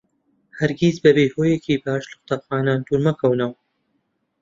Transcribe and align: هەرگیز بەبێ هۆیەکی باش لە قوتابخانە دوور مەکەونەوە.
هەرگیز 0.57 0.95
بەبێ 1.03 1.25
هۆیەکی 1.35 1.81
باش 1.83 2.03
لە 2.09 2.15
قوتابخانە 2.19 2.73
دوور 2.85 2.99
مەکەونەوە. 3.07 3.55